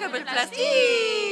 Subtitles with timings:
[0.00, 1.25] papel plástico.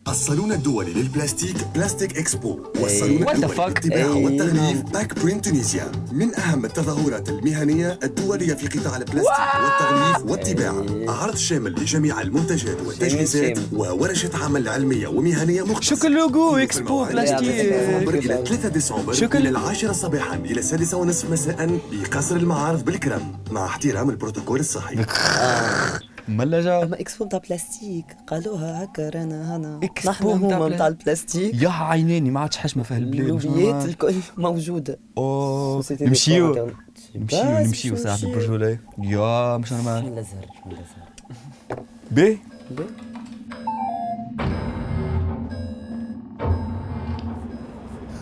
[0.09, 2.83] الصالون الدولي للبلاستيك بلاستيك اكسبو إيه.
[2.83, 3.75] والصالون الدولي للطباعة
[4.17, 4.25] إيه.
[4.25, 11.11] والتغليف باك برين تونيزيا من أهم التظاهرات المهنية الدولية في قطاع البلاستيك والتغليف والطباعة إيه.
[11.11, 18.09] عرض شامل لجميع المنتجات والتجهيزات وورشة عمل علمية ومهنية مختصة شكل لوجو اكسبو بلاستيك من
[18.15, 24.11] إلى 3 ديسمبر من العاشرة صباحا إلى السادسة ونصف مساء بقصر المعارض بالكرم مع احترام
[24.11, 24.97] البروتوكول الصحي
[26.29, 32.31] جا اما اكسبو نتاع بلاستيك قالوها هكا رانا هنا اكسبو هما نتاع البلاستيك يا عيناني
[32.31, 36.71] ما عادش حشمه في هالبلاد اللوبيات الكل موجوده اوه نمشيو
[37.17, 41.79] نمشيو نمشيو ساعة البرج يا مش نورمال الازهر الازهر
[42.11, 42.39] بي
[42.71, 42.85] بي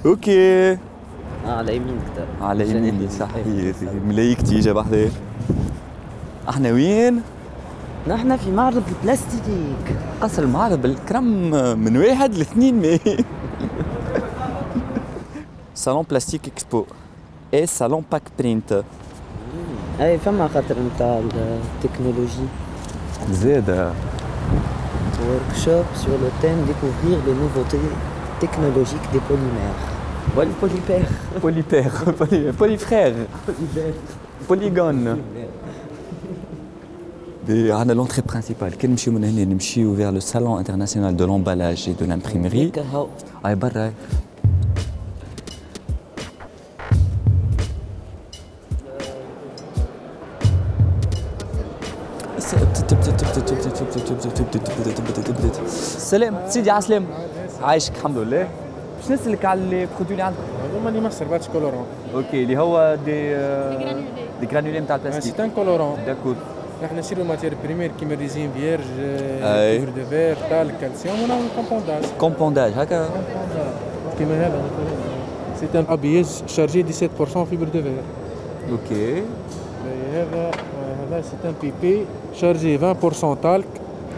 [0.06, 0.78] اوكي
[1.46, 3.46] على يمينك على يمينك صحيح
[4.06, 5.12] ملايكتي جا بحذاك
[6.48, 7.22] احنا وين؟
[8.04, 9.44] Nous avons un marbre plastique.
[10.20, 10.76] Ah, c'est un marbre.
[10.88, 13.00] Je suis venu à l'économie.
[15.72, 16.84] Salon Plastique Expo
[17.52, 18.72] et Salon Pack Print.
[18.74, 20.00] Oui.
[20.00, 20.34] Je vais 30
[20.98, 22.48] donner technologie.
[23.30, 23.92] C'est un
[25.28, 27.86] workshop sur le thème découvrir les nouveautés
[28.40, 29.80] technologiques des polymères.
[30.34, 31.08] C'est le polypère.
[31.40, 32.56] Polypère.
[32.58, 33.12] Polyfrère.
[34.48, 35.18] Polygone.
[37.44, 38.74] On a l'entrée principale.
[38.78, 42.70] Quel monsieur m'a dit, il a ouvert le salon international de l'emballage et de l'imprimerie.
[43.42, 43.90] Aïe barraïe.
[55.98, 57.02] Salim, si diable.
[57.64, 58.20] Aïe, je comprends.
[58.24, 60.16] Je sais que c'est le cas euh, des produits.
[60.16, 61.88] Je vais servir des colorants.
[62.16, 63.34] Ok, il Ok, a des...
[64.42, 64.46] Des granulés.
[64.46, 65.20] Des granulés, m't'as pas pensé.
[65.22, 65.96] C'est un colorant.
[66.06, 66.36] D'accord.
[66.84, 70.80] Nous avons ici une matière première qui me résine vierge, fibre euh, de verre, talc,
[70.80, 72.04] calcium Nous avons un compondage.
[72.18, 73.06] Compondage, raccourci.
[74.22, 74.50] Hein,
[75.60, 78.02] c'est un habillé chargé 17% fibre de verre.
[78.72, 78.92] OK.
[78.92, 80.24] Euh,
[81.22, 81.98] c'est un pipi
[82.34, 83.64] chargé 20% talc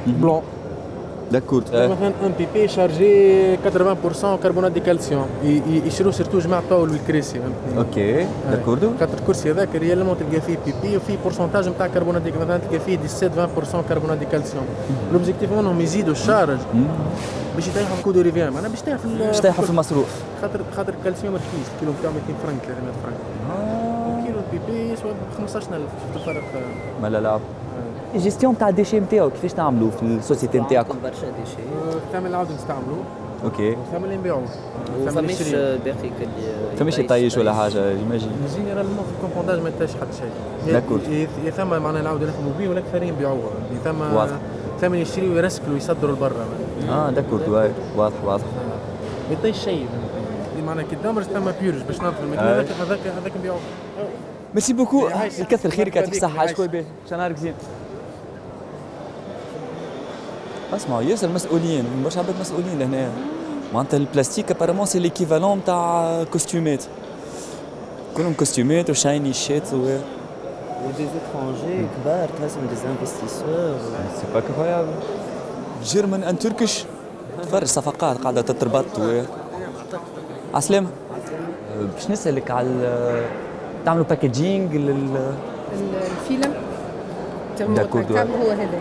[0.06, 0.42] blanc.
[1.32, 3.56] دكور مثلا ان بي بي شارجي
[4.22, 5.26] 80% كربونات دي كالسيوم
[5.86, 7.40] يشرو سيرتو جماعه باول والكريسي
[7.76, 12.30] اوكي داكوردو خاطر الكرسي هذاك ريالمون تلقى فيه بي بي وفيه بورسونتاج نتاع كربونات دي
[12.32, 14.64] مثلا تلقى فيه 17 20% كربونات دي كالسيوم
[15.12, 16.58] لوبجيكتيف منهم يزيدوا الشارج
[17.54, 20.08] باش يطيحوا كودو ريفيان معناها باش تطيح في باش تطيح في المصروف
[20.42, 23.18] خاطر خاطر الكالسيوم رخيص الكيلو نتاع 200 فرنك 300 فرنك
[24.10, 25.80] وكيلو بي بي يسوى 15000
[26.16, 26.42] شفت الفرق
[27.02, 27.40] ما لا لعب
[28.18, 31.56] جيستيون تاع الديشي نتاعو كيفاش تعملوا في السوسيتي نتاعكم؟ برشا ديشي
[32.14, 32.98] اللي العاود نستعملوه
[33.44, 34.42] اوكي ثمن اللي نبيعوه
[35.06, 36.10] فماش باقي
[36.78, 41.00] فماش يطيش ولا حاجه جيماجين جينيرالمون في الكومبونداج ما يطيش حتى شيء داكور
[41.44, 43.50] يا ثما معناها العاود نخدموا به ولا اكثر يبيعوه
[43.84, 44.38] ثما
[44.80, 46.44] ثمن يشريوا ويرسكلوا يصدروا لبرا
[46.88, 47.40] اه داكور
[47.96, 48.44] واضح واضح
[49.28, 49.86] ما يطيش شيء
[50.66, 53.58] معناها كي تدمر ثما بيورج باش نظفوا هذاك هذاك هذاك نبيعوه
[54.54, 55.08] ميرسي بوكو
[55.50, 57.54] كثر خيرك يعطيك الصحه شكون باهي شنو نهارك زين
[60.72, 63.10] اسمع ياسر مسؤولين برشا عباد مسؤولين لهنا
[63.74, 66.84] معناتها البلاستيك ابارمون سي ليكيفالون تاع كوستيمات
[68.16, 69.98] كلهم كوستيمات وشايني شيت و
[70.84, 73.76] ودي زيترونجي كبار تهزم دي انفستيسور
[74.16, 74.90] سي با كرويابل
[75.84, 76.84] جيرمن ان تركيش
[77.42, 79.22] تفرج صفقات قاعده تتربط و
[80.54, 80.86] عسلامة
[81.94, 82.68] باش نسالك على
[83.84, 85.34] تعملوا باكيجينج لل
[86.28, 86.52] الفيلم
[87.74, 88.80] داكور هو هذا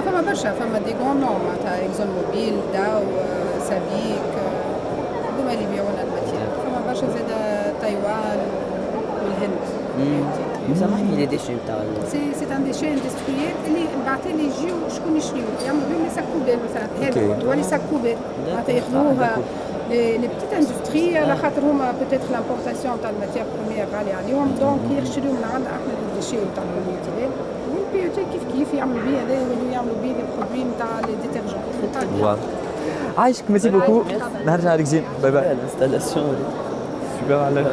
[0.00, 3.02] لا فما برشا فما دي غون نوم معناتها اكزون موبيل داو
[3.68, 4.30] سابيك
[5.40, 7.28] هما اللي يبيعونا الماتيريال فما برشا زاد
[7.80, 8.38] تايوان
[9.22, 9.58] والهند
[10.80, 11.76] سامحني لي ديشي نتاع
[12.12, 17.44] سي ان ديشي اندستريال اللي بعثين يجيو شكون يشريو يعملوا بهم لي ساكوبال مثلا هذا
[17.44, 18.16] دوالي ساكوبال
[18.48, 19.36] معناتها ياخذوها
[19.90, 25.32] لي بتيت اندستري على خاطر هما بوتيتر لامبورتاسيون تاع الماتيير بروميير غالية عليهم دونك يشريو
[25.32, 27.30] من عندنا احنا الديشي نتاع الماتيريال
[27.92, 32.38] بي كيف كيف يعملوا بيه هذا ولاو يعملوا بيه لي برودوي نتاع لي ديترجون
[33.18, 34.02] عايشك ميرسي بوكو
[34.46, 36.36] نرجع لك زين باي باي الانستالاسيون
[37.20, 37.66] سوبر على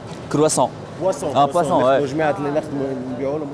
[0.31, 0.69] كرواسون
[1.01, 3.47] بواسون اه بواسون اه جماعه اللي نخدموا نبيعوا لهم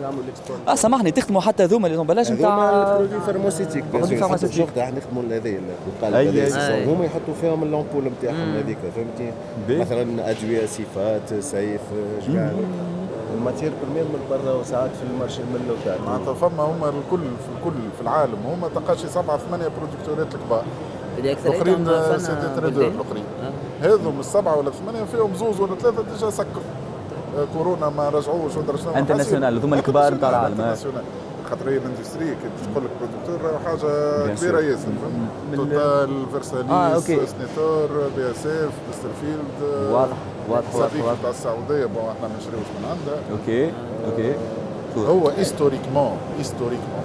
[0.67, 5.61] اه سامحني تخدموا حتى ذوما بلاش نتاع برودوي فارماسيتيك فارماسيتيك نخدموا هذايا
[6.03, 9.33] اللي هما يحطوا فيهم اللامبول نتاعهم هذيك فهمتي
[9.69, 11.81] مثلا ادويه صفات سيف
[12.27, 12.53] جماعه
[13.37, 17.79] الماتير برمير من برا وساعات في المارشي من لوتال معناتها فما هما الكل في الكل
[17.95, 20.63] في العالم هما تلقاش سبعه ثمانيه برودكتورات الكبار
[21.19, 21.85] الاخرين
[22.19, 23.23] سيتي الاخرين
[23.83, 26.61] هذم السبعه ولا الثمانيه فيهم زوز ولا ثلاثه ديجا سكر
[27.37, 30.75] آه، كورونا ما رجعوش ولا شنو انترناسيونال هذوما آه، الكبار تاع العالم
[31.49, 34.87] خاطر هي الاندستري كي تقول لك برودكتور راهو حاجه كبيره ياسر
[35.55, 37.87] توتال فيرساليس سنيتور
[38.17, 40.15] بي اس اف مستر فيلد واضح
[40.49, 40.75] واضح
[41.05, 43.71] واضح تاع السعوديه بون احنا ما نشريوش من عندها اوكي
[44.11, 44.35] اوكي
[44.97, 47.03] آه، هو هيستوريكمون هيستوريكمون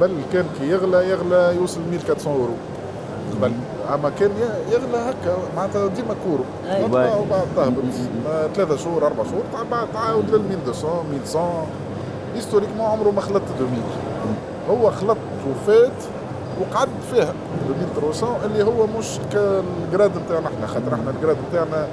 [0.00, 2.54] قبل كان كي يغلى يغلى يوصل 1400 يورو
[3.36, 3.52] قبل
[3.94, 4.30] اما كان
[4.70, 6.84] يغلى هكا معناتها ديما كورو أيوة.
[7.20, 7.82] وبعد تهبط
[8.28, 11.66] آه، ثلاثة شهور أربع شهور بعد تعاود لل 1200
[12.36, 13.70] 1200 ما عمره ما خلط 2000
[14.70, 15.16] هو خلط
[15.50, 15.92] وفات
[16.60, 17.34] وقعد فيها
[17.68, 21.86] 2300 اللي هو مش كالجراد نتاعنا احنا خاطر احنا الجراد نتاعنا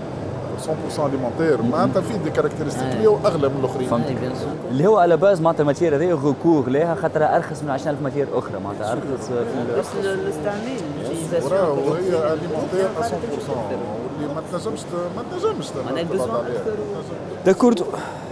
[0.57, 1.65] 100% اليمونتير mhm.
[1.73, 4.05] معناتها في دي كاركتيرستيك ليه اغلى من الاخرين
[4.71, 8.59] اللي هو على باز معناتها الماتير هذايا غوكور ليها خاطر ارخص من 20000 ماتير اخرى
[8.63, 14.79] معناتها ارخص في الاستعمال وهي اليمونتير 100% واللي ما تنجمش
[15.15, 15.67] ما تنجمش
[17.45, 17.75] داكور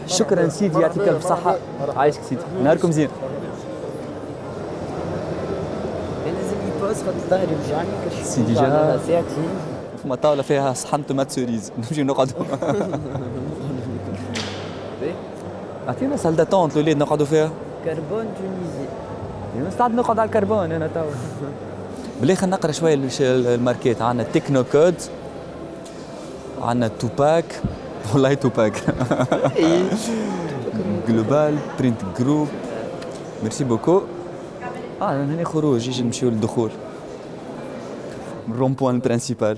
[0.07, 1.55] شكرا سيدي يعطيك الف صحه
[1.97, 3.09] عايشك سيدي نهاركم زين
[8.23, 8.99] سيدي جاء
[10.05, 12.33] فما طاوله فيها صحن تومات سوريز نمشي نقعدوا
[15.03, 15.13] إيه؟
[15.87, 17.49] اعطينا سال داتونت الاولاد نقعدوا فيها
[17.85, 18.87] كربون تونيزي
[19.67, 21.03] مستعد يعني نقعد على الكربون انا توا
[22.21, 24.93] بلي خلينا نقرا شويه الماركات عندنا تكنو كود
[26.61, 27.45] عندنا توباك
[28.13, 28.81] والله توباك
[31.07, 32.47] جلوبال برينت جروب
[33.43, 34.01] ميرسي بوكو
[35.01, 36.71] اه هنا خروج يجي نمشيو للدخول
[38.59, 39.57] رون بوان برينسيبال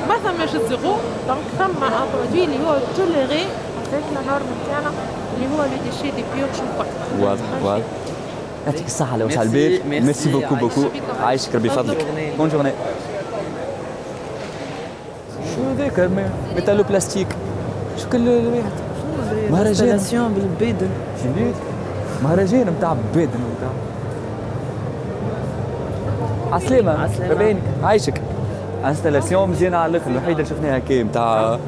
[0.09, 0.93] Moi, ça marche zéro.
[1.31, 3.43] Donc, comme un produit, qui est toléré
[3.87, 6.87] avec la norme interne, qui est le déchet des purges ou quoi.
[7.23, 7.37] Ouais,
[7.69, 7.85] ouais.
[8.67, 10.83] Merci الصحة لو وسع البال ميرسي بوكو بوكو
[11.23, 12.07] عايشك ربي يفضلك
[12.39, 12.49] بون
[16.01, 17.27] هكا ميتالو بلاستيك
[17.99, 18.69] شكل الريحة
[19.51, 19.99] مهرجان
[20.35, 20.89] بالبيدن
[21.25, 21.55] جديد
[22.25, 23.71] مهرجان نتاع بيدن نتاع
[26.57, 28.21] عسلامة عسلامة عايشك
[28.85, 31.59] انستالاسيون مزيانة على الاخر الوحيدة اللي شفناها كي نتاع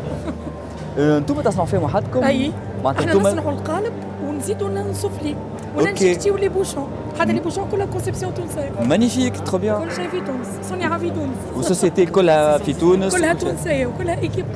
[0.98, 2.52] انتم تصنعوا فيهم وحدكم اي
[2.86, 3.92] احنا نصنعوا القالب
[4.26, 5.34] ونزيدوا ننصف ليه
[5.76, 6.88] وننشكتيو لي بوشون
[7.20, 11.10] هذا اللي بوجون كلها كونسيبسيون تونسيه مانيفيك تخو بيان كل شيء في تونس صنع في
[11.10, 14.46] تونس وسوسيتي كلها في تونس كلها تونسيه وكلها ايكيب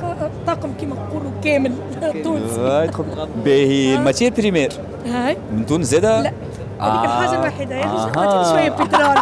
[0.47, 1.73] طاقم كيما نقولوا كامل
[2.23, 2.87] تونسي
[3.45, 4.71] باهي الماتير بريمير
[5.05, 6.31] هاي من تونس زاده لا
[6.79, 9.17] هذيك الحاجه الوحيده يا شويه بترول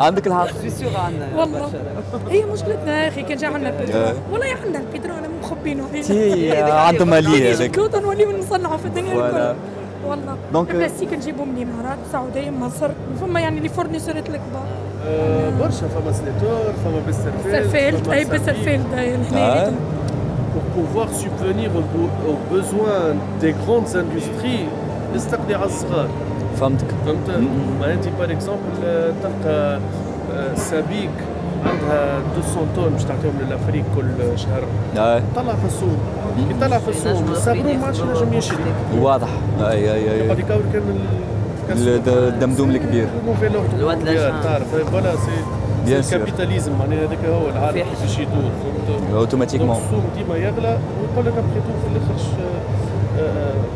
[0.00, 0.46] عندك الحق
[1.36, 1.68] والله
[2.30, 5.84] هي مشكلتنا يا اخي كان جا عندنا بترول والله عندنا البترول مخبينه
[6.72, 9.56] عندهم ماليه هذاك نوليو نصنعوا في الدنيا الكل
[10.06, 12.90] والله دونك euh, البلاستيك نجيبو من الامارات السعوديه من مصر
[13.20, 14.66] فما يعني لي فورنيسورات الكبار
[15.60, 19.70] برشا فما سليتور فما بسترفيلد اي بسترفيلد آه.
[20.54, 23.02] pour pouvoir subvenir aux, besoins
[23.42, 24.66] des grandes industries
[25.14, 26.08] نستقضي على الصغار
[26.60, 27.38] فهمتك فهمت
[27.80, 29.78] معناتها باغ اكزومبل آه، تلقى
[30.36, 31.10] آه، سابيك
[31.66, 32.18] عندها
[32.56, 34.62] 200 طن باش تعطيهم للافريك كل شهر
[35.36, 35.98] طلع في السوق
[36.50, 39.28] يطلع في السوق صبروا عادش نجم يشري واضح
[39.60, 40.82] اي اي اي غادي يكاور كان
[42.06, 43.08] الدمدوم الكبير
[43.78, 43.98] الواد
[44.42, 45.44] تعرف فوالا سي
[45.86, 48.32] بيان سور الكابيتاليزم معناها هذاك هو العالم باش يدور
[48.86, 52.42] فهمت اوتوماتيكمون السوق ديما يغلى ويقول لك ابخي تو في الاخر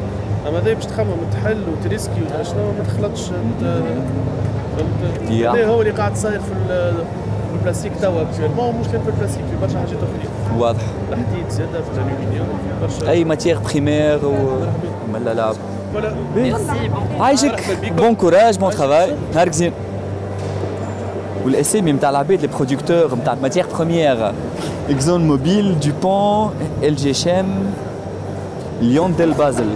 [0.47, 3.83] اما هذا باش تخمم تحل وتريسكي ولا شنو ما تخلطش فهمت
[5.31, 6.51] هذا هو اللي قاعد صاير في
[7.53, 12.47] البلاستيك توا اكتويلمون مشكل في البلاستيك في برشا حاجات اخرين واضح الحديد زاده في الالومنيوم
[12.47, 14.33] في برشا اي ماتيغ بريمير و
[15.13, 15.53] ملا لا
[17.19, 17.61] عايشك
[17.97, 19.71] بون كوراج بون ترافاي نهارك زين
[21.45, 24.31] والاسامي نتاع العباد لي برودكتور نتاع ماتيغ بخيمير
[24.89, 26.51] اكزون موبيل دوبون
[26.83, 27.73] ال جي شام
[28.81, 29.67] ليون ديل بازل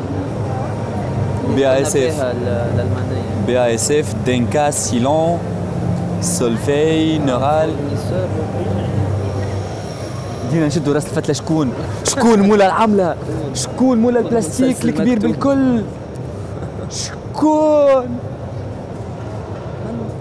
[1.53, 5.37] BASF euh, BASF, Denka, سيلون
[6.21, 7.69] سولفي Neural
[10.51, 11.73] دينا نشدوا راس الفتله شكون
[12.03, 13.15] شكون مولا العمله
[13.53, 15.81] شكون مولا البلاستيك الكبير بالكل
[16.89, 18.19] شكون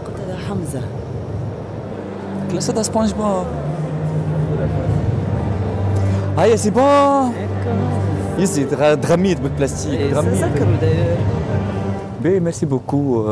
[0.06, 0.80] قلت هذا حمزه
[2.50, 3.44] كلاساتها سبونج بوب
[6.38, 7.32] هيا سي بون
[8.38, 8.64] يزي
[8.96, 10.76] تغميت بالبلاستيك تغميت سكروا
[12.22, 13.22] باهي ميرسي بوكو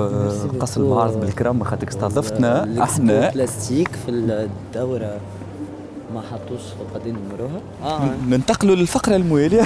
[0.60, 5.16] قص المعرض بالكرم خاطرك استضفتنا احنا البلاستيك في الدوره
[6.14, 6.60] ما حطوش
[6.94, 8.08] قد نمروها آه.
[8.28, 9.62] ننتقلوا للفقره المواليه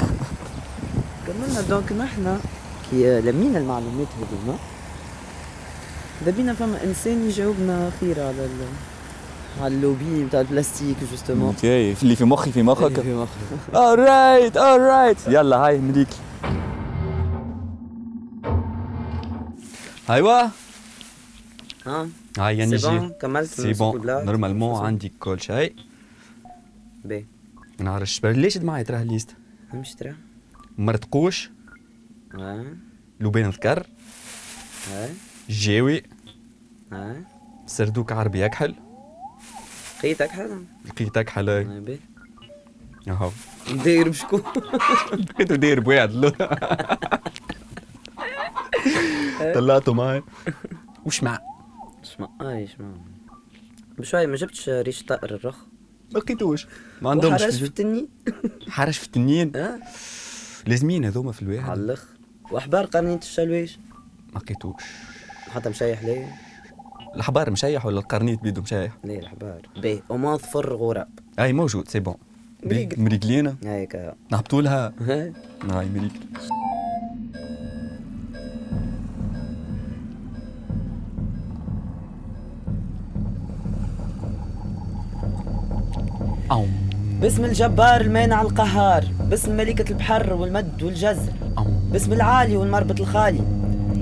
[1.26, 2.38] كملنا دونك نحن
[2.90, 4.58] كي لمينا المعلومات هذوما
[6.26, 8.46] دبينا فما انسان يجاوبنا خير على
[9.60, 13.30] على اللوبي بتاع البلاستيك جوستومون اوكي اللي في مخي في مخك في مخي
[13.74, 16.08] اورايت اورايت يلا هاي مليك
[20.10, 20.48] ايوا
[21.86, 25.74] ها هاي يعني كملت سي بون نورمالمون عندي كل شيء
[27.04, 27.26] بي
[27.78, 29.30] نعرفش ليش معايا تراه ليست؟
[29.74, 30.14] مش ترى
[30.78, 31.50] مرتقوش
[32.34, 32.64] اه
[33.20, 33.86] لوبين ذكر
[35.50, 36.02] جاوي
[37.66, 38.74] سردوك عربي اكحل
[39.98, 41.86] لقيتك حالا لقيتك حالا
[43.08, 43.30] اهو
[43.84, 44.42] داير بشكون
[45.12, 46.32] لقيتو داير بواحد
[49.54, 50.20] طلعته وش
[51.06, 51.38] وشمع
[52.02, 52.92] شمع اي آه، شمع
[53.98, 55.56] بشوي ما جبتش ريش طائر الرخ
[56.14, 56.66] ما لقيتوش
[57.02, 58.08] ما عندهمش حرش في التنين
[58.68, 59.80] حرش في التنين آه.
[60.66, 62.08] لازمين هذوما في الواحد على الاخر
[62.50, 63.78] واحبار قرنية الشلويش
[64.34, 64.82] ما لقيتوش
[65.54, 66.32] حتى مشايح ليه
[67.16, 72.00] الحبار مشيح ولا القرنيط بيدو مشيح؟ لا الحبار باهي اومون فرغ وراب اي موجود سي
[72.00, 72.14] بون
[72.98, 74.92] مريقلينا هيك نهبطوا لها
[75.70, 76.10] هاي مريقل
[87.20, 91.32] باسم الجبار المانع القهار باسم ملكة البحر والمد والجزر
[91.92, 93.40] باسم العالي والمربط الخالي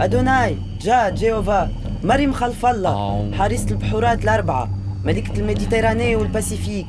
[0.00, 1.70] أدوناي جا جيوفا
[2.04, 3.30] مريم خلف الله آه.
[3.38, 4.68] حارسة البحورات الأربعة
[5.04, 6.86] ملكة الميديتيرانية والباسيفيك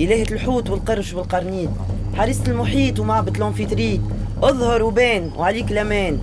[0.00, 1.70] إلهة الحوت والقرش والقرنيد
[2.16, 4.00] حارسة المحيط ومعبد الأنفيتريت
[4.42, 6.18] اظهر وبان وعليك لمان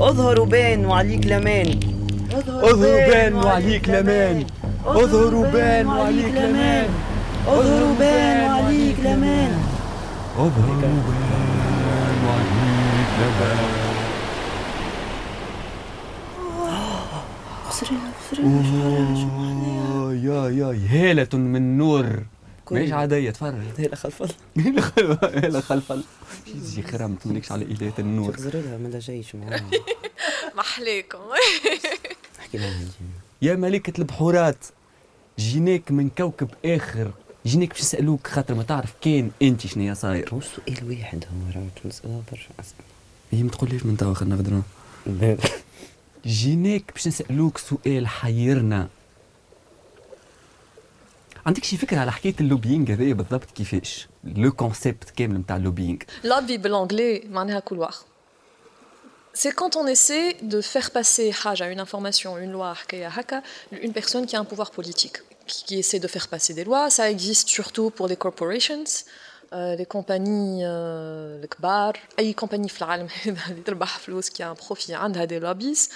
[0.00, 1.78] اظهر وبان وعليك لمان
[2.34, 4.44] اظهر وبان وعليك لمان
[4.86, 6.86] اظهر وبان وعليك لمان
[7.46, 9.50] اظهر وبان وعليك لمان
[10.38, 11.14] اظهر وبان
[12.24, 13.87] وعليك لمان
[20.12, 22.22] يا يا هالة من نور
[22.70, 26.04] ماهيش عادية تفرج هيلا خلف الله خلفل خلف الله
[26.46, 29.34] يجي خرمت مالكش على إيدية النور زرلها ما جيش
[30.56, 31.18] محليكم
[32.40, 33.04] احكي محليكم
[33.42, 34.64] يا ملكة البحورات
[35.38, 37.10] جيناك من كوكب آخر
[37.46, 41.68] جيناك باش يسألوك خاطر ما تعرف كان أنت شنو صاير هو سؤال واحد هو راهو
[41.84, 42.82] تنسألها برشا أسئلة
[43.32, 44.62] هي ما تقوليش من توا خلينا غدران
[46.28, 48.88] جيناك باش نسالوك سؤال حيرنا
[51.46, 56.56] عندك شي فكره على حكايه اللوبينغ هذايا بالضبط كيفاش لو كونسيبت كامل نتاع اللوبينغ لوبي
[56.56, 57.94] بالانجلي معناها كولوار
[59.40, 61.26] C'est quand on essaie de faire passer
[61.64, 62.70] à une information, une loi,
[63.86, 65.18] une personne qui a un pouvoir politique,
[65.66, 66.84] qui essaie de faire passer des lois.
[66.98, 68.82] Ça existe surtout pour les corporations,
[69.54, 74.54] euh, les compagnies euh, les كبار اي compagnie compagnies العالم اللي تربح qui a un
[74.64, 75.88] profit عندها des lobbies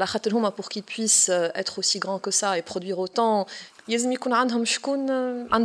[0.00, 3.46] la خاطر pour qu'ils puissent euh, être aussi grands que ça et produire autant
[3.88, 4.88] il y a des gens qui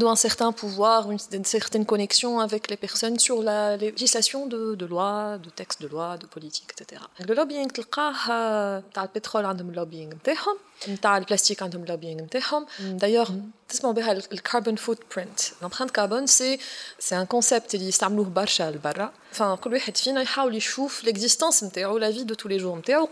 [0.05, 5.37] ont un certain pouvoir une certaine connexion avec les personnes sur la législation de lois,
[5.45, 7.01] de textes de lois, de politique etc.
[7.27, 10.57] le lobbying que le pétrole le lobbying n'tahem
[10.87, 12.21] n'taal plastique عندهم le lobbying
[13.01, 13.31] d'ailleurs
[13.71, 13.93] ce mot
[14.31, 16.55] le carbon footprint l'empreinte carbone c'est
[17.05, 20.49] c'est un concept qui est tellement leur enfin hein,
[21.03, 23.09] l'existence ou la vie de tous les jours نتاعو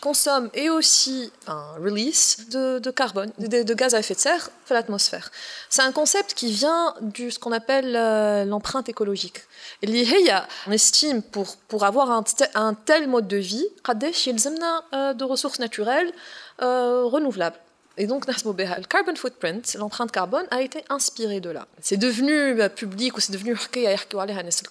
[0.00, 4.50] consomme et aussi un release de, de carbone de, de, gaz à effet de serre
[4.68, 5.30] dans l'atmosphère
[5.68, 9.38] c'est un concept qui vient du ce qu'on appelle euh, l'empreinte écologique
[9.84, 14.80] اللي هي on estime pour pour avoir un, un tel mode de vie قداش يلزمنا
[14.94, 16.12] euh, de ressources naturelles
[16.62, 17.60] euh, renouvelables
[18.00, 21.66] et donc, le carbon footprint, l'empreinte carbone, a été inspirée de là.
[21.82, 24.62] C'est devenu euh, public ou c'est devenu un يحكيوا عليها الناس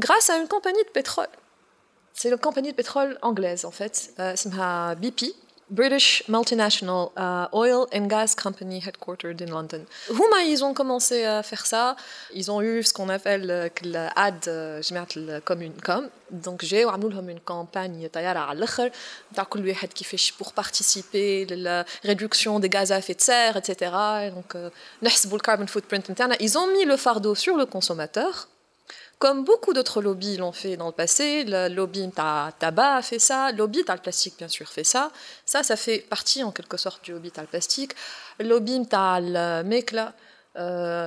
[0.00, 1.26] grâce à une compagnie de pétrole.
[2.12, 5.32] C'est une compagnie de pétrole anglaise en fait, اسمها euh, BP
[5.68, 9.86] British multinational uh, oil and gas company headquartered in London.
[10.08, 11.96] Huma, ils ont commencé à faire ça.
[12.32, 16.08] Ils ont eu ce qu'on appelle euh, l'ad euh, euh, une com.
[16.30, 19.44] Donc j'ai eu une campagne à
[20.38, 23.90] pour participer à la réduction des gaz à effet de serre, etc.
[24.34, 24.70] donc, euh,
[25.02, 26.06] le carbon footprint.
[26.38, 28.46] Ils ont mis le fardeau sur le consommateur.
[29.18, 33.50] Comme beaucoup d'autres lobbies l'ont fait dans le passé, le lobby tabac a fait ça,
[33.50, 35.10] le lobby plastique bien sûr fait ça,
[35.46, 39.62] ça ça fait partie en quelque sorte du lobby plastique, euh, euh, le lobby le
[39.62, 40.12] mekla,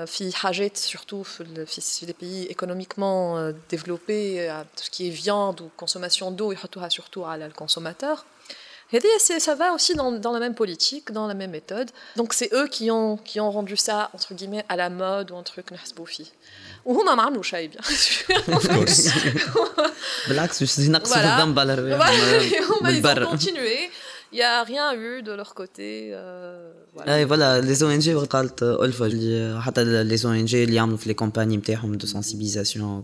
[0.08, 0.34] fi
[0.74, 6.52] surtout surtout les pays économiquement euh, développés, tout ce qui est viande ou consommation d'eau,
[6.52, 6.58] et
[6.92, 8.26] surtout à le consommateur.
[8.92, 11.92] Et ça va aussi dans, la même politique, dans la même méthode.
[12.16, 15.70] Donc c'est eux qui ont, rendu ça, entre guillemets, à la mode ou un truc
[15.70, 16.32] nasboufi.
[16.86, 18.26] Ou a marre, loucha, bien sûr.
[20.30, 21.00] Blax, je suis Ils ont
[23.28, 23.78] continué.
[24.32, 26.10] Il n'y a rien eu de leur côté.
[26.14, 27.20] Euh, voilà.
[27.22, 28.26] Et voilà, les ONG, euh,
[28.64, 29.10] euh,
[30.04, 30.52] les ONG,
[31.06, 33.04] les compagnies de sensibilisation,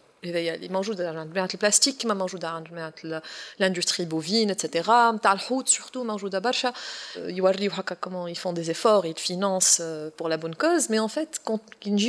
[0.23, 3.13] Ils mangent de plastique, ils mangent de
[3.57, 4.87] l'industrie bovine, etc.
[4.87, 6.73] le haut, surtout, barcha.
[7.17, 7.53] Euh,
[7.99, 10.89] comment ils font des efforts, et ils financent euh, pour la bonne cause.
[10.89, 11.99] Mais en fait, quand il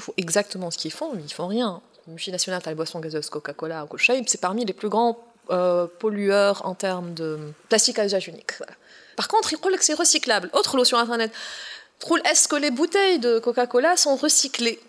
[0.00, 1.80] font exactement ce qu'ils font, ils font rien.
[2.06, 3.86] Le multinational, les boisson gazeuse Coca-Cola
[4.26, 5.16] c'est parmi les plus grands
[5.50, 7.38] euh, pollueurs en termes de
[7.68, 8.54] plastique à usage unique.
[9.14, 10.50] Par contre, ils croient que c'est recyclable.
[10.52, 11.30] Autre lot sur Internet.
[12.24, 14.80] Est-ce que les bouteilles de Coca-Cola sont recyclées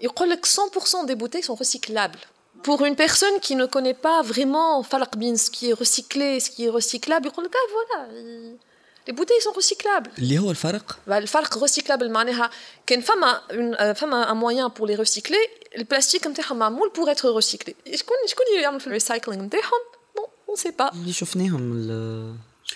[0.00, 2.18] il dit que 100% des bouteilles sont recyclables.
[2.62, 6.64] Pour une personne qui ne connaît pas vraiment Falakbin, ce qui est recyclé, ce qui
[6.66, 8.06] est recyclable, ah, il dit voilà,
[9.06, 10.10] les bouteilles sont recyclables.
[10.18, 12.10] Les où bah, le farq Le farq recyclable,
[12.86, 15.38] qu'il euh, femme a un moyen pour les recycler,
[15.76, 17.76] le plastique un moule pour être recyclé.
[17.86, 20.90] Et je connais le recycling, bon, on ne sait pas.
[21.06, 21.14] Ils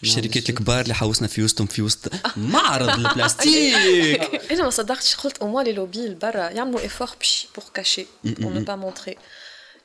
[0.02, 3.74] الشركات نعم، الكبار اللي حوسنا في وسطهم في وسط معرض البلاستيك
[4.20, 8.58] انا إيه، ما صدقتش قلت اوموا لي لوبي برا يعملوا افور باش بور كاشي بور
[8.58, 9.16] با مونتري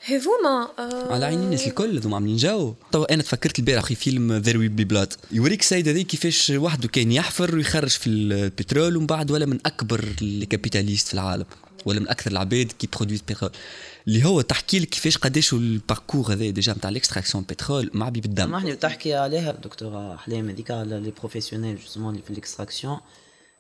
[0.04, 0.68] هذوما
[1.12, 4.58] على آه، عيني الناس الكل هذوما عاملين جو توا انا تفكرت البارح في فيلم ذير
[4.58, 9.32] ويل بي بلاد يوريك السيد هذا كيفاش وحده كان يحفر ويخرج في البترول ومن بعد
[9.32, 11.46] ولا من اكبر الكابيتاليست في العالم
[11.86, 13.50] ولا من اكثر العباد كي برودوي بترول
[14.08, 18.76] اللي هو تحكي لك كيفاش قداش الباركور هذا ديجا نتاع ليكستراكسيون بترول معبي بالدم سامحني
[18.76, 22.98] تحكي عليها دكتوره احلام هذيك على لي بروفيسيونيل جوستمون اللي في ليكستراكسيون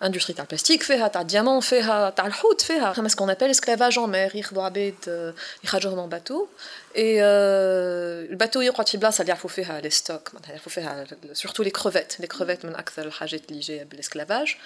[0.00, 4.06] industrie du plastique, fait du diamant, fait du hout, fait ce qu'on appelle esclavage en
[4.06, 5.34] mer, ils doivent être
[5.96, 6.50] en bateau.
[6.94, 10.70] Et euh, le bateau, il croit qu'il est là, faut faire les stocks, il faut
[10.70, 12.62] faire surtout les crevettes, les crevettes,
[12.94, 13.50] c'est
[13.94, 14.58] l'esclavage.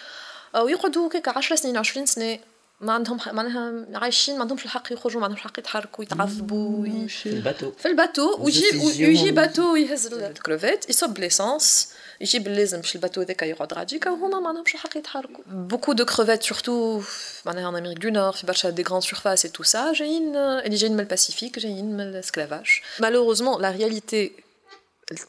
[0.52, 1.32] Ah il croit que c'est un
[1.80, 2.38] peu plus de 20 ans.
[2.80, 7.72] ما عندهم معناها عايشين ما عندهمش الحق يخرجوا ما عندهمش الحق يتحركوا يتعذبوا في الباتو
[7.72, 13.74] في الباتو ويجي ويجي باتو يهز الكروفيت يصب ليسونس يجيب اللازم باش الباتو هذاك يقعد
[13.74, 17.02] غاديكا وهما ما عندهمش الحق يتحركوا بوكو دو كروفيت سورتو
[17.46, 20.76] معناها ان امريك دو نور في برشا دي غراند سورفاس اي تو سا جايين اللي
[20.76, 22.66] جايين من الباسيفيك جايين من الاسكلافاج
[23.00, 24.32] مالوروزمون لا رياليتي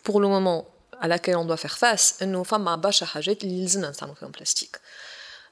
[0.06, 3.90] بور لو مومون على laquelle on doit faire face انه فما برشا حاجات اللي لازمنا
[3.90, 4.80] نستعملوا فيهم بلاستيك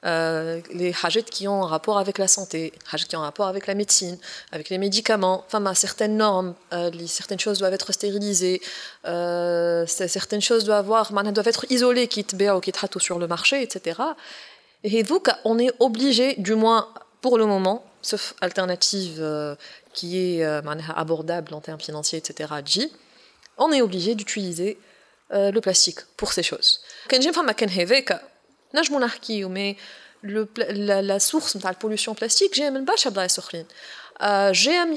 [0.06, 2.74] Euh, les hajats qui ont un rapport avec la santé,
[3.08, 4.18] qui ont un rapport avec la médecine,
[4.52, 8.60] avec les médicaments, enfin, certaines normes, euh, certaines choses doivent être stérilisées,
[9.06, 13.98] euh, certaines choses doivent, avoir, doivent être isolées, qui ou tout sur le marché, etc.
[14.82, 16.86] Et donc, on est obligé, du moins
[17.22, 19.24] pour le moment, sauf alternative
[19.94, 20.44] qui est
[20.94, 22.50] abordable en termes financiers, etc.,
[23.56, 24.78] on est obligé d'utiliser
[25.30, 26.80] le plastique pour ces choses.
[27.08, 27.32] Quand j'ai
[28.74, 29.00] nage mon
[29.48, 29.76] mais
[30.22, 34.88] la source de la pollution plastique j'ai un bas chabda et j'ai un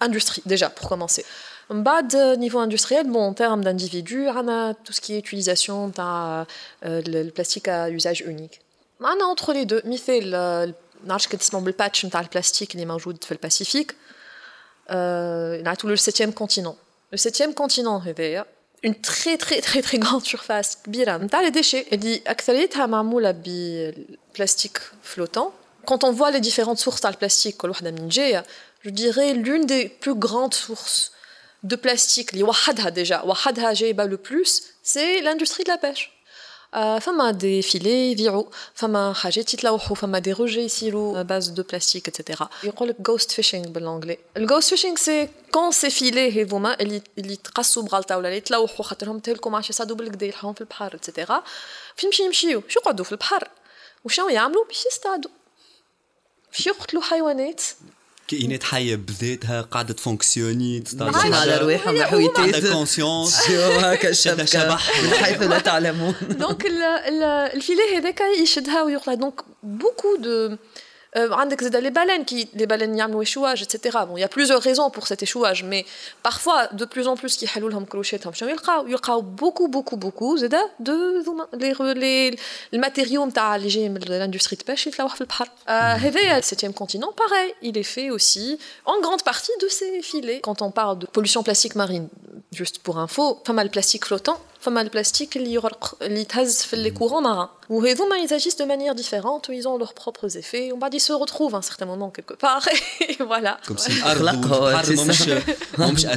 [0.00, 1.24] industrie déjà pour commencer
[1.70, 5.88] bas de niveau industriel bon en termes d'individu on a tout ce qui est utilisation
[5.88, 6.44] de
[7.22, 8.60] le plastique à usage unique
[9.00, 10.10] on a entre les deux mythe
[11.10, 13.92] nage qui se patch pas le plastique les mains le pacifique
[14.88, 16.76] on a tout le septième continent
[17.14, 18.38] le septième continent réveil
[18.82, 21.86] une très très très très grande surface bilan t'as les déchets
[24.34, 25.52] plastique flottant.
[25.84, 27.56] Quand on voit les différentes sources de plastique,
[28.84, 31.12] je dirais l'une des plus grandes sources
[31.64, 33.72] de plastique, les wahadha déjà, wahadha
[34.06, 36.11] le plus, c'est l'industrie de la pêche.
[36.74, 42.48] فما دي فيلي يبيعوا فما حاجات يتلوحوا فما دي روجي يصيروا باز دو بلاستيك اتسيتيرا
[42.64, 47.82] يقول لك جوست فيشينغ بالانجلي الجوست فيشينغ سي كون سي فيلي هذوما اللي اللي تقصوا
[47.82, 51.42] بغلطه ولا اللي تلوحوا خاطرهم تهلكوا مع شي صادو بالكدا يلحقهم في البحر اتسيتيرا
[51.96, 53.48] فين مشي يمشيو شو يقعدوا في البحر
[54.04, 55.30] وشنو يعملوا باش يصطادوا
[56.52, 57.62] باش يقتلوا حيوانات
[58.32, 65.42] كائنات حيه بذاتها قاعده تفونكسيوني تستعجل على رواحها وحويتات عندها كونسيونس هكا شبح من حيث
[65.42, 66.66] لا تعلمون دونك
[67.54, 70.56] الفيلي هذاك يشدها ويقلع دونك بوكو دو
[71.18, 71.28] Euh,
[71.80, 75.22] les baleines qui les baleines échouage etc bon il y a plusieurs raisons pour cet
[75.22, 75.84] échouage mais
[76.22, 80.46] parfois de plus en plus qui y a beaucoup beaucoup beaucoup de
[81.62, 86.08] les qui sont اللي à l'industrie de pêche euh, mm-hmm.
[86.14, 90.40] Le في 7 continent pareil il est fait aussi en grande partie de ces filets
[90.40, 92.08] quand on parle de pollution plastique marine
[92.52, 95.56] juste pour info pas mal plastique flottant comme le plastique, les
[96.98, 97.50] courants marins.
[97.68, 101.54] Vous vous, ils agissent de manière différente, ils ont leurs propres effets, ils se retrouvent
[101.54, 102.66] à un certain moment quelque part,
[103.26, 103.58] voilà.
[103.66, 105.14] Comme si, l'arbre c'est pas l'accord, à l'accord, à continent.
[105.36, 105.38] à
[105.76, 106.08] Comme ça.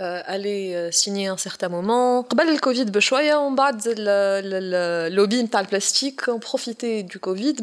[0.00, 2.22] euh, allait euh, signer un certain moment.
[2.24, 2.86] Quand le Covid,
[3.34, 7.54] on بعد le lobby le plastique ont profité du Covid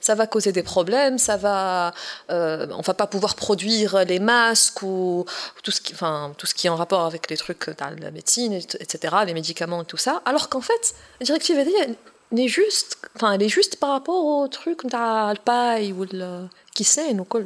[0.00, 1.92] ça va causer des problèmes, ça va
[2.30, 5.24] euh, on va pas pouvoir produire les masques ou,
[5.64, 8.10] tout ce qui enfin tout ce qui est en rapport avec les trucs dans la
[8.12, 8.94] médecine etc.,
[9.26, 10.84] les médicaments et tout ça alors qu'en fait
[11.20, 11.94] la directive est
[12.32, 16.04] elle est juste enfin elle est juste par rapport au truc comme le paille ou
[16.04, 17.40] le qui sait ou quoi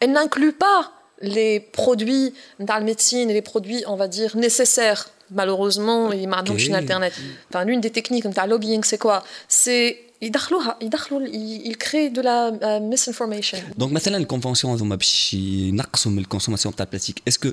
[0.00, 5.08] elle n'inclut pas les produits dans la médecine et les produits on va dire nécessaires
[5.30, 9.22] malheureusement il y une alternative enfin l'une des techniques comme le lobbying hein, c'est quoi
[9.48, 11.22] c'est يدخلوها يدخلوا
[11.68, 17.22] يكري دو لا ميس انفورميشن دونك مثلا الكونفونسيون هذوما باش ينقصوا من الكونسوماسيون تاع البلاستيك
[17.28, 17.48] اسكو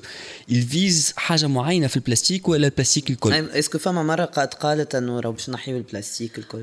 [0.48, 5.30] يفيز حاجه معينه في البلاستيك ولا البلاستيك الكل اسكو فما مره قد قالت انه راه
[5.30, 6.62] باش نحيوا البلاستيك الكل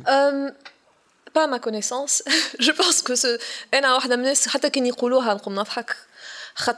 [1.36, 2.24] با ما كونيسونس
[2.60, 3.14] جو بونس كو
[3.78, 5.96] انا واحده من الناس حتى كي يقولوها نقوم نضحك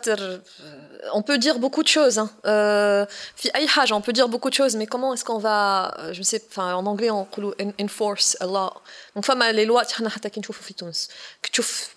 [0.10, 0.38] Euh,
[1.14, 2.20] on peut dire beaucoup de choses.
[2.20, 2.30] Hein.
[2.46, 3.06] Euh,
[3.92, 6.76] on peut dire beaucoup de choses, mais comment est-ce qu'on va, euh، je sais, enfin,
[6.76, 8.70] en anglais, on dit enforce law.
[9.16, 10.02] Donc, les lois, tu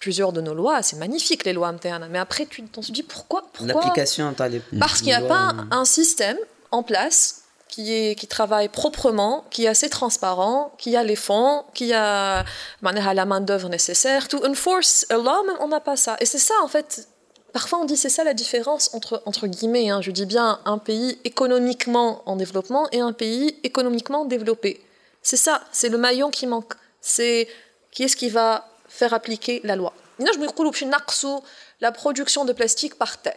[0.01, 2.09] plusieurs de nos lois, c'est magnifique les lois internes.
[2.11, 4.35] Mais après, tu, on se dit pourquoi, pourquoi L'application,
[4.81, 6.39] Parce qu'il n'y a pas un système
[6.71, 12.45] en place qui, travaille proprement, qui est assez transparent, qui a les fonds, qui a
[12.83, 14.29] la main-d'œuvre nécessaire.
[14.29, 16.17] To enforce a law, on n'a pas ça.
[16.21, 17.09] Et c'est ça, en fait,
[17.55, 20.01] Parfois, on dit c'est ça la différence entre, entre guillemets, hein.
[20.03, 24.81] je dis bien un pays économiquement en développement et un pays économiquement développé.
[25.23, 26.75] C'est ça, c'est le maillon qui manque.
[27.01, 27.47] C'est
[27.93, 29.95] qui est-ce qui va faire appliquer la loi.
[30.19, 31.41] Je me
[31.81, 33.37] La production de plastique par tel.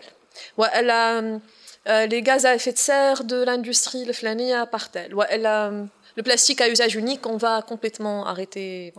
[1.90, 5.12] Euh, les gaz à effet de serre de l'industrie, le à par tel.
[5.12, 8.96] Le plastique à usage unique, on va complètement arrêter.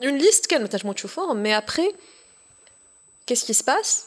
[0.00, 0.64] Une liste qu'elle,
[1.34, 1.88] mais après,
[3.26, 4.06] qu'est-ce qui se passe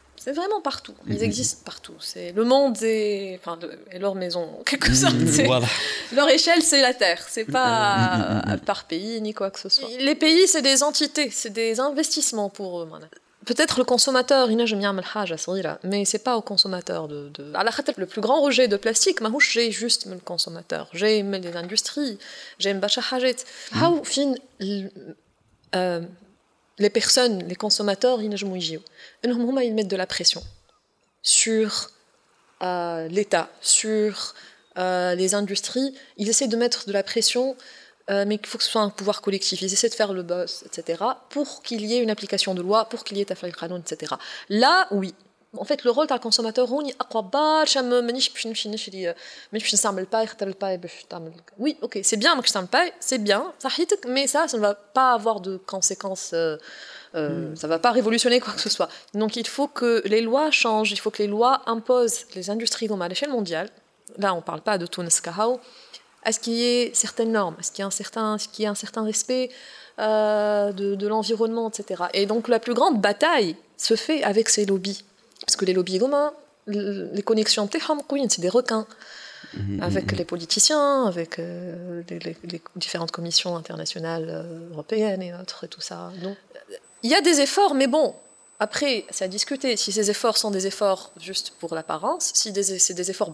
[0.23, 0.91] c'est vraiment partout.
[0.93, 1.13] Mm-hmm.
[1.15, 1.95] Ils existent partout.
[1.99, 3.57] C'est le monde est, enfin,
[3.99, 5.15] leur maison en quelque sorte.
[5.15, 5.63] Mm-hmm.
[6.13, 7.25] Leur échelle, c'est la terre.
[7.27, 8.59] C'est pas mm-hmm.
[8.69, 9.89] par pays ni quoi que ce soit.
[10.09, 12.89] Les pays, c'est des entités, c'est des investissements pour eux.
[13.47, 14.43] Peut-être le consommateur,
[15.89, 17.19] mais c'est pas au consommateur de.
[17.35, 17.43] de...
[18.03, 19.19] Le plus grand rejet de plastique,
[19.55, 22.15] j'ai juste le consommateur, j'ai les industries,
[22.59, 22.75] j'ai
[24.03, 24.35] fine
[26.81, 30.43] les personnes, les consommateurs, ils mettent de la pression
[31.21, 31.91] sur
[32.63, 34.33] euh, l'État, sur
[34.77, 35.93] euh, les industries.
[36.17, 37.55] Ils essaient de mettre de la pression,
[38.09, 39.61] euh, mais il faut que ce soit un pouvoir collectif.
[39.61, 42.85] Ils essaient de faire le boss, etc., pour qu'il y ait une application de loi,
[42.85, 44.15] pour qu'il y ait Tafel Kranon, etc.
[44.49, 45.13] Là, oui,
[45.57, 46.95] en fait, le rôle d'un consommateur Oui,
[51.81, 52.39] ok, c'est bien
[53.01, 53.51] c'est bien,
[54.07, 56.55] mais ça, ça ne va pas avoir de conséquences, euh,
[57.15, 57.55] euh, mm.
[57.57, 58.87] ça ne va pas révolutionner quoi que ce soit.
[59.13, 62.87] Donc il faut que les lois changent, il faut que les lois imposent les industries
[63.01, 63.69] à l'échelle mondiale.
[64.19, 65.05] Là, on ne parle pas de tout À
[66.25, 68.75] Est-ce qu'il y ait certaines normes à ce qu'il y ait un certain, ce un
[68.75, 69.49] certain respect
[69.99, 72.03] euh, de, de l'environnement, etc.
[72.13, 75.03] Et donc la plus grande bataille se fait avec ces lobbies
[75.45, 76.33] parce que les lobbies romains,
[76.67, 78.87] les connexions c'est des requins.
[79.55, 80.17] Mhm, avec mhm.
[80.19, 82.37] les politiciens, avec euh, les,
[82.77, 86.09] différentes commissions internationales euh, européennes et autres, et tout ça.
[86.23, 86.37] Donc,
[87.03, 88.15] il y a des efforts, mais bon,
[88.59, 89.75] après, c'est à discuter.
[89.75, 93.31] Si ces efforts sont des efforts juste pour l'apparence, si c'est des efforts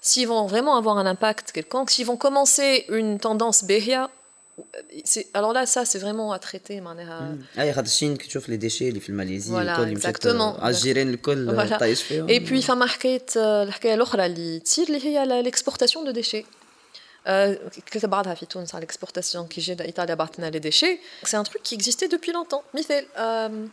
[0.00, 4.10] s'ils vont vraiment avoir un impact quelconque, s'ils vont commencer une tendance béhia,
[5.34, 6.82] alors là ça c'est vraiment à traiter euh.
[6.82, 7.46] mm.
[7.56, 12.34] ah, il y a qui tu les déchets les Malaisie voilà, exactement euh, col euh,
[12.34, 12.86] et puis enfin a
[15.48, 16.44] l'exportation de déchets
[18.80, 19.74] l'exportation qui j'ai
[20.52, 22.64] les déchets c'est un truc qui existait depuis longtemps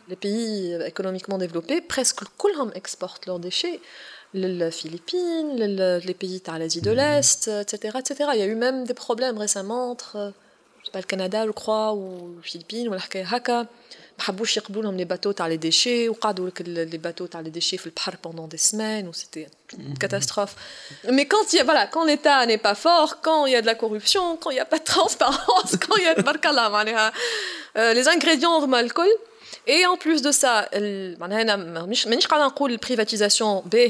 [0.08, 3.80] les pays économiquement développés presque tous exportent leurs déchets
[4.34, 5.48] les Philippines
[6.08, 6.88] les pays de l'Asie mm-hmm.
[6.90, 10.32] de l'Est etc etc il y a eu même des problèmes récemment entre
[10.90, 13.66] pas le Canada je crois ou les Philippines ou la هكا
[14.26, 16.08] les bateaux يقبلوا les bateaux ou les les déchets.
[16.08, 16.32] Les
[16.72, 17.90] les لي باteaux تاع les déchets في
[18.22, 19.98] pendant des semaines c'était une mhm.
[19.98, 20.54] catastrophe
[21.12, 24.36] mais quand voilà quand l'état n'est pas fort quand il y a de la corruption
[24.38, 26.22] quand il n'y a pas de transparence quand il y a de
[26.58, 29.16] la euh, les ingrédients mal الكل
[29.76, 30.54] Et en plus de ça,
[32.42, 33.88] la privatisation, ben,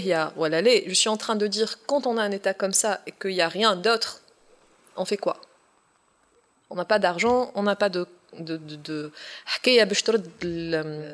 [0.90, 3.36] je suis en train de dire, quand on a un État comme ça et qu'il
[3.40, 4.10] n'y a rien d'autre,
[5.00, 5.36] on fait quoi
[6.70, 8.06] on n'a pas d'argent, on n'a pas de
[8.40, 9.12] de de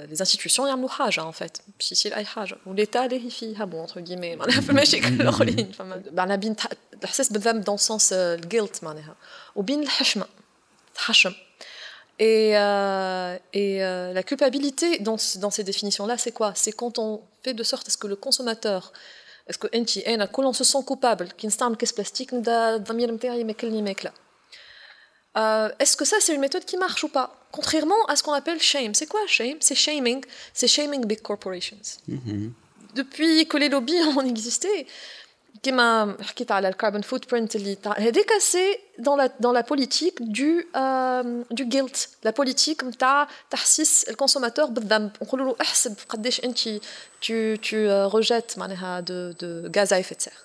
[0.08, 3.80] les institutions il y a en fait, si il ou l'État les filles ah bon
[3.80, 6.54] entre guillemets, a un ben la bin
[7.68, 9.14] dans le sens euh, guilt manière,
[9.54, 10.26] ou bin le chemin,
[12.18, 16.98] et euh, et euh, la culpabilité dans dans ces définitions là c'est quoi c'est quand
[16.98, 18.90] on fait de sorte est ce que le consommateur
[19.48, 23.54] est-ce que sent coupable, qu'il on se sent coupable Qu'instant, qu'est-ce plastique, d'un mille mais
[23.54, 23.72] quel
[24.04, 24.12] là
[25.36, 28.32] euh, est-ce que ça, c'est une méthode qui marche ou pas Contrairement à ce qu'on
[28.32, 28.94] appelle shame.
[28.94, 30.22] C'est quoi shame C'est shaming.
[30.54, 31.76] C'est shaming big corporations.
[32.08, 32.50] Mm-hmm.
[32.94, 34.86] Depuis que les lobbies ont existé,
[35.62, 36.08] qui m'a
[36.78, 37.68] carbon footprint, elle
[38.06, 42.10] est décassée dans la, dans la politique du, euh, du guilt.
[42.24, 44.70] La politique, tu as le consommateur,
[47.20, 50.44] tu, tu euh, rejettes de, gaz à effet de serre.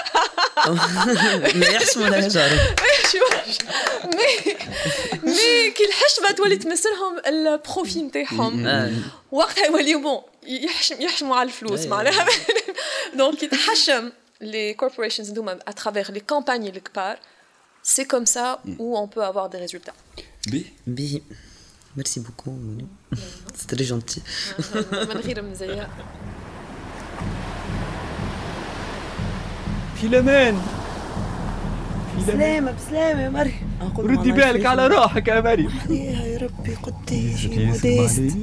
[0.67, 2.75] ما يحسبوا الحجاره
[4.05, 4.55] مي
[5.23, 8.67] مي كي الحشمه تولي تمثلهم البروفي نتاعهم
[9.31, 10.21] وقتها يوليو بون
[11.01, 12.25] يحشموا على الفلوس معناها
[13.17, 14.11] دونك يتحشم
[14.55, 15.25] les corporations
[15.71, 17.15] à travers les campagnes les par
[17.93, 18.45] c'est comme ça
[18.83, 19.97] où on peut avoir des résultats.
[20.51, 20.59] Bi.
[20.97, 21.07] Bi.
[21.99, 22.55] Merci beaucoup.
[23.57, 24.21] C'est très gentil.
[30.01, 30.55] فيلمان
[32.17, 33.61] بسلامة بسلامة يا مريم
[33.97, 38.37] ردي بالك على روحك يا مريم يا ربي قديش موديست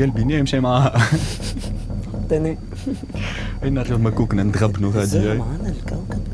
[0.00, 1.06] قلبي نايم شي معاها
[2.30, 2.58] تاني
[3.62, 6.24] اين نطلب مكوكنا نتغبنوا هادي معانا الكوكب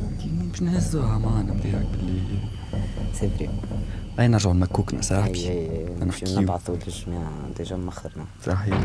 [0.51, 2.21] باش نهزوها معانا نتاعك باللي
[3.21, 3.51] سي فري
[4.21, 5.51] اين نرجعوا لمكوكنا صاحبي
[6.07, 8.77] نحكيو نبعثوا للجماعه ديجا مخرنا صحيح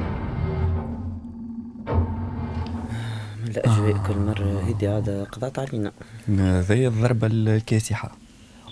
[3.58, 4.08] الاجواء آه.
[4.08, 5.92] كل مره هذه عاد قضات علينا
[6.62, 8.12] زي الضربه الكاسحه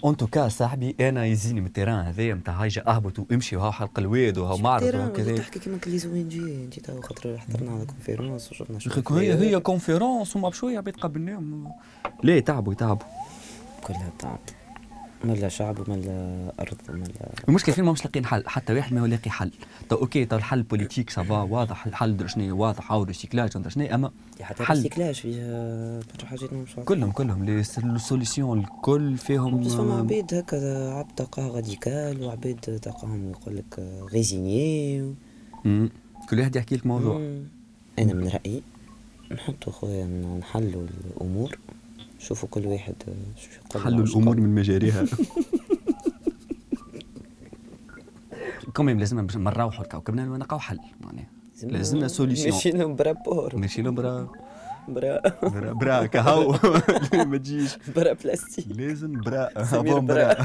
[0.03, 4.37] اون توكا صاحبي انا يزيني من التيران هذايا نتاع هايجه اهبط وامشي وهاو حلق الواد
[4.37, 9.15] وهاو معرض وكذا تحكي كيما زوين جي انت تو خاطر حضرنا على كونفيرونس وشفنا شو
[9.15, 11.67] هي هي كونفيرونس وما بشويه عباد قبلناهم
[12.23, 13.05] ليه تعبوا يتعبوا
[13.83, 14.39] كلها تعب
[15.23, 18.73] من لا شعب ومن لا ارض ومن لا المشكله فين ما مش لاقيين حل حتى
[18.73, 19.57] واحد ما لاقي حل تو
[19.95, 24.11] طيب، اوكي تو طيب، الحل بوليتيك سافا واضح الحل شنو واضح او ريسيكلاج شنو اما
[24.41, 27.43] حل ريسيكلاج فيها آه، حاجات مش واضحه كلهم كلهم
[27.83, 33.79] السوليسيون الكل فيهم بس فما آه، عباد هكا عباد تلقاه راديكال وعباد تلقاهم يقول لك
[33.79, 35.13] آه، ريزيني
[36.29, 37.15] كل واحد يحكي لك موضوع
[37.99, 38.63] انا من رايي
[39.31, 40.05] نحطوا خويا
[40.41, 40.81] نحلوا
[41.17, 41.57] الامور
[42.23, 42.95] شوفوا كل واحد
[43.75, 44.03] آه، حلوا يعني.
[44.11, 45.05] الامور من مجاريها
[48.75, 51.27] كوميم لازم نروحوا لكوكبنا نلقاو حل معناها
[51.63, 54.29] لازمنا سوليسيون ماشيين بور ماشيين برا
[54.87, 56.51] برا برا برا كهو
[57.29, 60.35] ما تجيش برا بلاستيك لازم برا سمير برا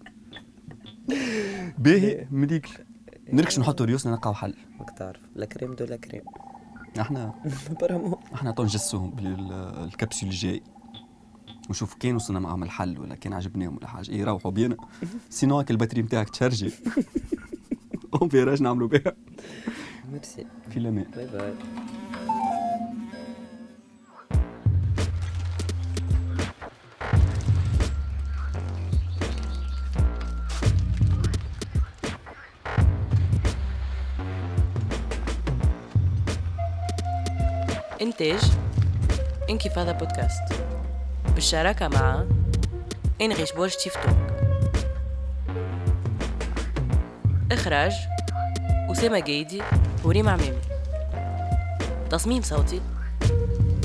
[1.82, 6.22] باهي مليك آه، نركش نحطوا ريوسنا نلقاو حل ماك تعرف لا كريم دو لا كريم
[7.00, 7.34] احنا
[8.34, 10.62] احنا تنجسهم بالكبسول الجاي
[11.68, 14.76] ونشوف كان وصلنا معهم الحل ولا كان عجبناهم ولا حاجه يروحوا إيه، بينا
[15.30, 16.70] سينو هاك الباتري نتاعك تشارجي
[18.14, 19.12] اون فيراج نعملوا بها
[20.12, 21.52] ميرسي في الامان باي باي
[39.78, 40.42] انتفاضة بودكاست
[41.34, 42.24] بالشراكة مع
[43.20, 44.16] إنغيش بورش تيفتوك
[47.52, 47.92] إخراج
[48.92, 49.62] أسامة جايدي
[50.04, 50.58] وريم عمامي
[52.10, 52.80] تصميم صوتي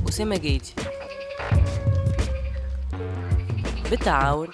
[0.10, 0.74] أسامة جايدي
[3.90, 4.48] بالتعاون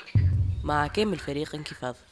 [0.64, 2.09] مع كامل فريق انكفاضه